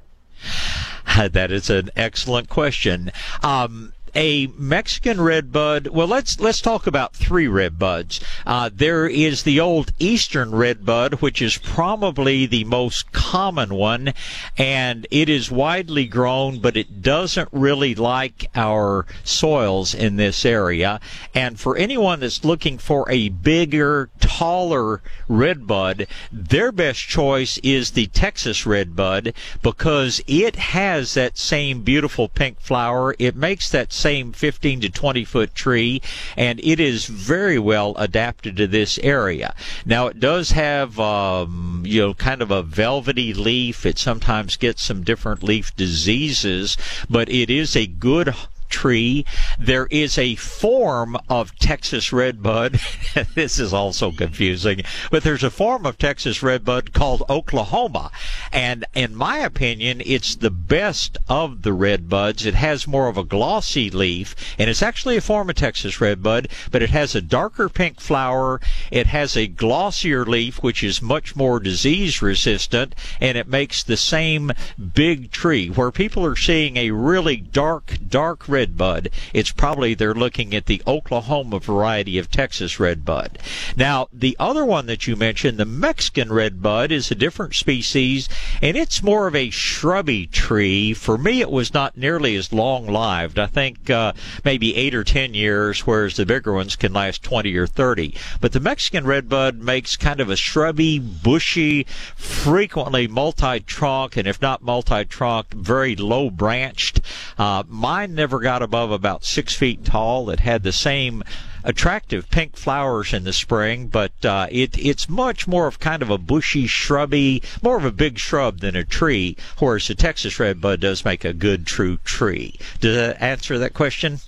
[1.31, 3.11] That is an excellent question.
[3.41, 5.87] Um, a Mexican red bud.
[5.87, 8.19] Well, let's let's talk about three red buds.
[8.45, 14.13] Uh, there is the old Eastern red bud, which is probably the most common one,
[14.57, 20.99] and it is widely grown, but it doesn't really like our soils in this area.
[21.33, 27.91] And for anyone that's looking for a bigger, taller red bud, their best choice is
[27.91, 33.15] the Texas red bud because it has that same beautiful pink flower.
[33.19, 36.01] It makes that same 15 to 20 foot tree,
[36.35, 39.55] and it is very well adapted to this area.
[39.85, 43.85] Now, it does have, um, you know, kind of a velvety leaf.
[43.85, 46.77] It sometimes gets some different leaf diseases,
[47.09, 48.33] but it is a good
[48.69, 49.25] tree.
[49.59, 52.79] There is a form of Texas redbud.
[53.35, 58.11] this is also confusing, but there's a form of Texas redbud called Oklahoma.
[58.51, 62.45] And in my opinion, it's the best of the redbuds.
[62.45, 66.47] It has more of a glossy leaf, and it's actually a form of Texas redbud,
[66.71, 68.59] but it has a darker pink flower.
[68.91, 73.97] It has a glossier leaf, which is much more disease resistant, and it makes the
[73.97, 74.51] same
[74.93, 75.69] big tree.
[75.69, 79.09] Where people are seeing a really dark, dark red bud.
[79.33, 83.37] It's probably they're looking at the Oklahoma variety of Texas red bud.
[83.75, 88.27] Now, the other one that you mentioned, the Mexican red bud, is a different species,
[88.61, 90.93] and it's more of a shrubby tree.
[90.93, 93.37] For me, it was not nearly as long lived.
[93.37, 97.55] I think uh, maybe eight or ten years, whereas the bigger ones can last 20
[97.55, 98.15] or 30.
[98.41, 101.85] But the Mexican red bud makes kind of a shrubby, bushy,
[102.15, 107.01] frequently multi-trunk, and if not multi-trunk, very low branched.
[107.37, 110.29] Uh, mine never got above about six feet tall.
[110.29, 111.21] It had the same
[111.65, 116.09] attractive pink flowers in the spring, but uh, it, it's much more of kind of
[116.09, 120.79] a bushy, shrubby, more of a big shrub than a tree, whereas the Texas redbud
[120.79, 122.57] does make a good, true tree.
[122.79, 124.19] Does that answer that question?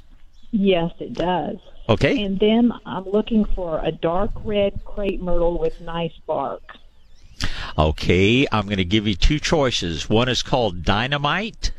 [0.51, 1.55] Yes, it does.
[1.87, 2.21] Okay.
[2.21, 6.75] And then I'm looking for a dark red crepe myrtle with nice bark.
[7.77, 10.09] Okay, I'm going to give you two choices.
[10.09, 11.71] One is called dynamite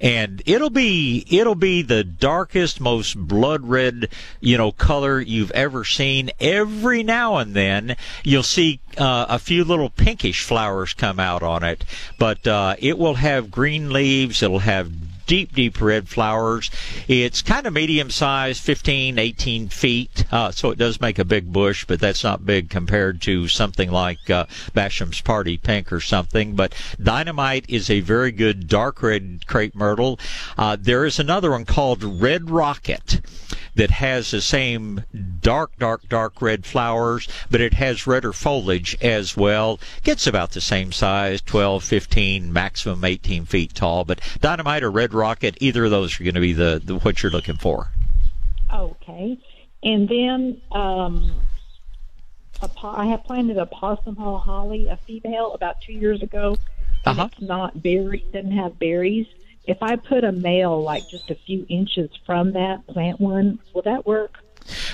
[0.00, 4.08] and it'll be it'll be the darkest most blood red
[4.40, 6.30] you know color you've ever seen.
[6.40, 11.62] Every now and then you'll see uh, a few little pinkish flowers come out on
[11.62, 11.84] it.
[12.18, 14.90] But uh, it will have green leaves it'll have
[15.26, 16.70] deep, deep red flowers.
[17.08, 21.52] It's kind of medium sized, 15, 18 feet, uh, so it does make a big
[21.52, 26.54] bush, but that's not big compared to something like uh, Basham's Party Pink or something.
[26.54, 30.18] But Dynamite is a very good dark red crepe myrtle.
[30.56, 33.20] Uh, there is another one called Red Rocket
[33.76, 35.04] that has the same
[35.40, 39.78] dark, dark, dark red flowers, but it has redder foliage as well.
[40.02, 44.04] Gets about the same size, 12, 15, maximum 18 feet tall.
[44.04, 47.22] But Dynamite or Red Rocket, either of those are going to be the, the what
[47.22, 47.90] you're looking for.
[48.72, 49.38] Okay.
[49.82, 51.30] And then um,
[52.62, 56.56] a, I have planted a possum haw holly, a female, about two years ago.
[57.04, 57.28] And Uh-huh.
[57.32, 59.26] It's not berry, doesn't have berries.
[59.64, 63.82] If I put a male like just a few inches from that, plant one, will
[63.82, 64.38] that work?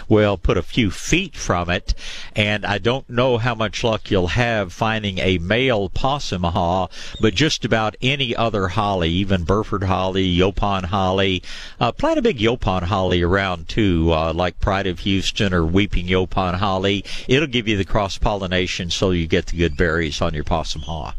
[0.09, 1.95] Well, put a few feet from it,
[2.35, 6.89] and I don't know how much luck you'll have finding a male possum haw,
[7.20, 11.43] but just about any other holly, even Burford holly, Yaupon holly.
[11.81, 16.07] Uh, plant a big Yaupon holly around too, uh, like Pride of Houston or Weeping
[16.07, 17.05] Yaupon holly.
[17.29, 20.83] It'll give you the cross pollination so you get the good berries on your possum
[20.83, 21.14] haw.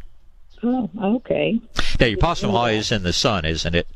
[0.64, 1.60] Oh, okay.
[1.99, 3.88] Now, your possum haw is in the sun, isn't it?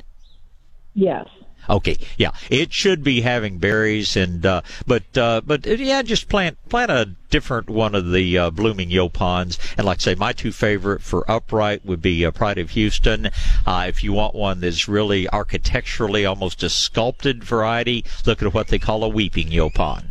[0.93, 1.27] Yes.
[1.69, 6.29] Okay, yeah, it should be having berries, and uh, but uh, but uh, yeah, just
[6.29, 9.57] plant plant a different one of the uh, blooming yaupons.
[9.77, 13.29] And like I say, my two favorite for upright would be uh, Pride of Houston.
[13.65, 18.69] Uh, if you want one that's really architecturally almost a sculpted variety, look at what
[18.69, 20.05] they call a weeping yaupon.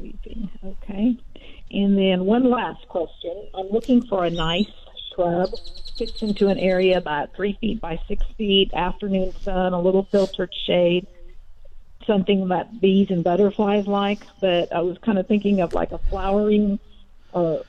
[0.00, 0.50] Weeping.
[0.64, 1.16] Okay.
[1.70, 3.48] And then one last question.
[3.54, 4.70] I'm looking for a nice
[5.14, 5.50] shrub.
[5.98, 10.52] Fits into an area about three feet by six feet, afternoon sun, a little filtered
[10.66, 11.06] shade,
[12.06, 14.20] something that bees and butterflies like.
[14.40, 16.80] But I was kind of thinking of like a flowering
[17.32, 17.62] or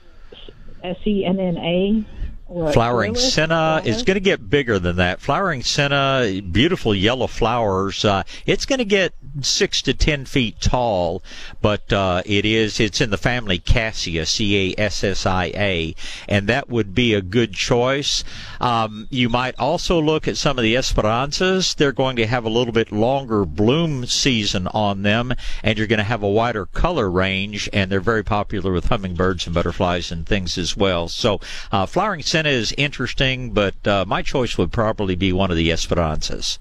[0.84, 2.08] S E N N A.
[2.48, 4.06] a Flowering Iris senna is flower.
[4.06, 5.20] going to get bigger than that.
[5.20, 8.06] Flowering senna, beautiful yellow flowers.
[8.06, 11.24] Uh, it's going to get six to ten feet tall,
[11.62, 15.96] but uh, it is it's in the family Cassia, C A S S I A,
[16.30, 18.24] and that would be a good choice.
[18.62, 21.76] Um, you might also look at some of the Esperanzas.
[21.76, 25.34] They're going to have a little bit longer bloom season on them,
[25.64, 29.48] and you're going to have a wider color range, and they're very popular with hummingbirds
[29.48, 31.08] and butterflies and things as well.
[31.08, 31.42] So,
[31.72, 35.70] uh, flowering senna is interesting, but uh, my choice would probably be one of the
[35.70, 36.58] Esperanzas.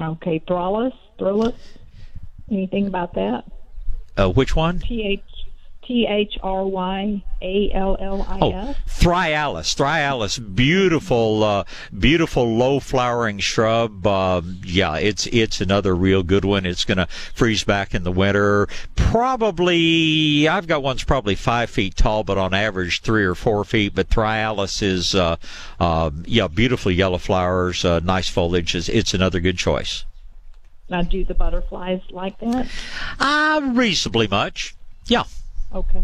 [0.00, 1.54] Okay, Thrallus, Thrallus.
[2.50, 3.44] Anything about that?
[4.16, 4.80] Uh, which one?
[4.80, 5.22] T H
[5.84, 8.76] T H R Y A L L I Oh, S.
[8.88, 9.74] Thryallis.
[9.74, 11.64] Thryallis, beautiful, uh,
[11.98, 14.06] beautiful low flowering shrub.
[14.06, 16.64] Um yeah, it's it's another real good one.
[16.66, 18.68] It's going to freeze back in the winter.
[18.94, 23.94] Probably, I've got ones probably five feet tall, but on average three or four feet.
[23.94, 25.36] But Thryallis is, uh,
[25.80, 28.74] uh, yeah, beautiful yellow flowers, uh, nice foliage.
[28.74, 30.04] It's, it's another good choice.
[30.88, 32.68] Now, do the butterflies like that?
[33.18, 34.74] Uh, reasonably much.
[35.06, 35.24] Yeah.
[35.74, 36.02] Okay.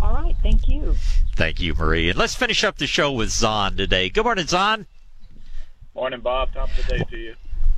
[0.00, 0.36] All right.
[0.42, 0.94] Thank you.
[1.34, 2.10] Thank you, Marie.
[2.10, 4.08] And let's finish up the show with Zon today.
[4.08, 4.86] Good morning, Zon.
[5.94, 6.52] Morning, Bob.
[6.52, 7.34] Top of the day to you.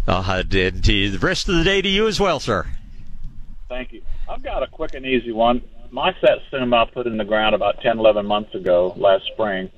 [0.06, 2.66] Uh, and to the rest of the day to you as well, sir.
[3.68, 4.02] Thank you.
[4.28, 5.62] I've got a quick and easy one.
[5.90, 9.70] My satsuma I put in the ground about 10, 11 months ago, last spring.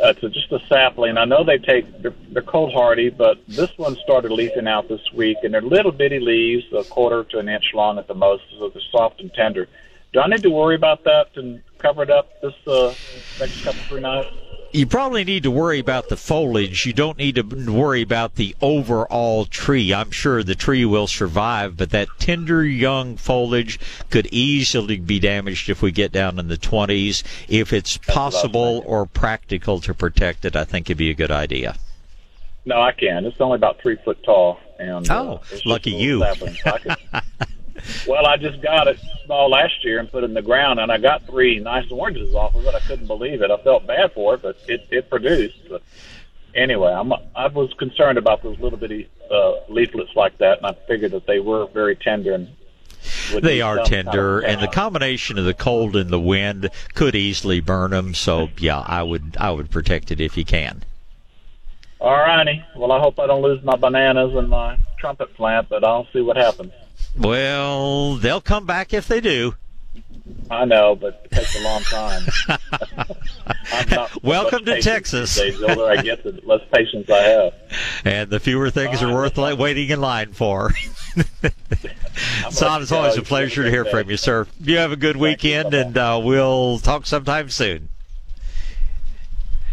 [0.00, 1.18] Uh, it's a, just a sapling.
[1.18, 5.00] I know they take they're, they're cold hardy, but this one started leafing out this
[5.12, 8.44] week, and they're little bitty leaves, a quarter to an inch long at the most,
[8.56, 9.66] so they're soft and tender.
[10.12, 12.94] Do I need to worry about that and cover it up this uh,
[13.38, 14.28] next couple three nights?
[14.72, 16.84] You probably need to worry about the foliage.
[16.84, 17.42] You don't need to
[17.72, 19.94] worry about the overall tree.
[19.94, 23.78] I'm sure the tree will survive, but that tender young foliage
[24.10, 27.22] could easily be damaged if we get down in the 20s.
[27.48, 31.76] If it's possible or practical to protect it, I think it'd be a good idea.
[32.66, 33.24] No, I can.
[33.24, 36.22] It's only about three foot tall, and Oh, uh, lucky you.
[36.24, 36.96] I could-
[38.06, 40.90] well, I just got it small last year and put it in the ground, and
[40.90, 42.74] I got three nice oranges off of it.
[42.74, 43.50] I couldn't believe it.
[43.50, 45.68] I felt bad for it, but it it produced.
[45.68, 45.82] But
[46.54, 50.72] anyway, I'm I was concerned about those little bitty uh, leaflets like that, and I
[50.86, 52.48] figured that they were very tender and.
[53.40, 57.92] They are tender, and the combination of the cold and the wind could easily burn
[57.92, 58.12] them.
[58.12, 60.82] So, yeah, I would I would protect it if you can.
[62.00, 62.64] All righty.
[62.76, 66.20] Well, I hope I don't lose my bananas and my trumpet plant, but I'll see
[66.20, 66.72] what happens.
[67.18, 69.54] Well, they'll come back if they do.
[70.50, 72.22] I know, but it takes a long time.
[73.90, 75.36] Not Welcome to Texas.
[75.36, 75.60] Days.
[75.62, 77.54] Older I get, the less patience I have.
[78.04, 80.72] And the fewer things are worth li- waiting in line for.
[82.50, 84.46] Son, it's always a pleasure to hear from you, sir.
[84.60, 87.88] You have a good weekend, and uh, we'll talk sometime soon.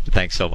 [0.07, 0.53] Thanks so much.